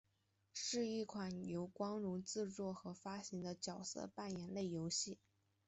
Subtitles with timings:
[0.55, 5.19] 是一款由光荣制作和发行的角色扮演类游戏。